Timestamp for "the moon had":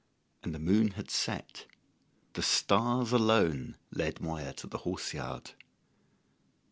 0.55-1.11